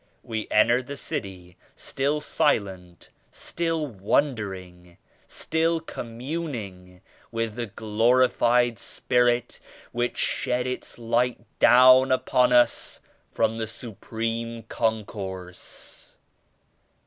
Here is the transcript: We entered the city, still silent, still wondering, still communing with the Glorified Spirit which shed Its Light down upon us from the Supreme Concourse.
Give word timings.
We 0.23 0.47
entered 0.49 0.87
the 0.87 0.97
city, 0.97 1.57
still 1.75 2.21
silent, 2.21 3.09
still 3.31 3.85
wondering, 3.85 4.97
still 5.27 5.79
communing 5.79 7.01
with 7.31 7.53
the 7.53 7.67
Glorified 7.67 8.79
Spirit 8.79 9.59
which 9.91 10.17
shed 10.17 10.65
Its 10.65 10.97
Light 10.97 11.41
down 11.59 12.11
upon 12.11 12.51
us 12.51 12.99
from 13.31 13.59
the 13.59 13.67
Supreme 13.67 14.63
Concourse. 14.63 16.17